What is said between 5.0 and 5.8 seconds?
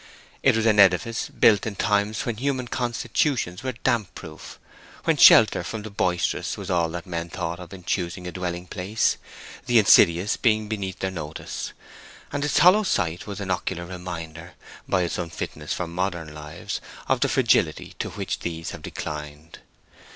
when shelter